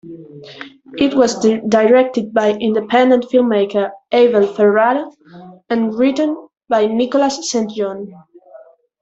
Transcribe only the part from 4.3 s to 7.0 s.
Ferrara and written by